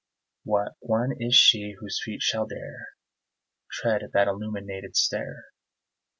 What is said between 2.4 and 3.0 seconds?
dare